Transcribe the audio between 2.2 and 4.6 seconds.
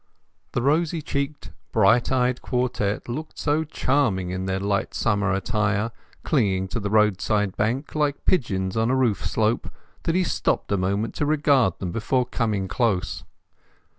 quartet looked so charming in their